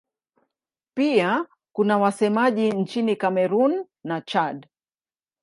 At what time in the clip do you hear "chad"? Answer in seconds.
4.21-4.67